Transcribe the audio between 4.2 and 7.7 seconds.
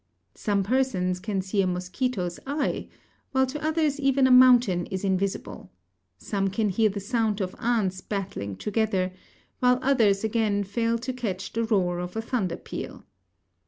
a mountain is invisible; some can hear the sound of